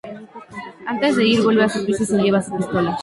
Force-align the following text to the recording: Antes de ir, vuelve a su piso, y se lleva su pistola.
Antes 0.87 1.15
de 1.15 1.27
ir, 1.27 1.43
vuelve 1.43 1.63
a 1.63 1.69
su 1.69 1.85
piso, 1.85 2.01
y 2.01 2.05
se 2.07 2.17
lleva 2.19 2.41
su 2.41 2.57
pistola. 2.57 2.97